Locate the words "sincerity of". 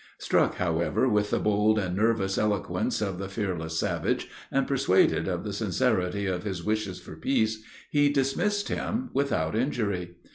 5.53-6.41